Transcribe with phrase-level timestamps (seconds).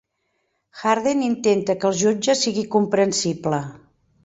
[0.83, 3.63] Harden intenta que el jutge sigui comprensible.